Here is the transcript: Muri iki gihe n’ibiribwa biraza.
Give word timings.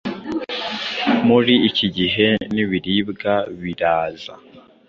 Muri 1.27 1.53
iki 1.69 1.87
gihe 1.97 2.27
n’ibiribwa 2.53 3.33
biraza. 3.61 4.33